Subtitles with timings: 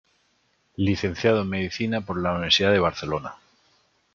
[0.77, 3.35] Licenciado en Medicina por la Universidad de Barcelona.